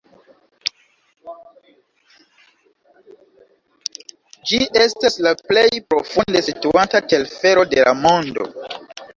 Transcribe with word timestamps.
Ĝi 4.53 4.61
estas 4.87 5.19
la 5.27 5.35
plej 5.51 5.69
profunde 5.93 6.45
situanta 6.49 7.05
telfero 7.15 7.69
de 7.77 7.87
la 7.91 7.95
mondo. 8.03 8.51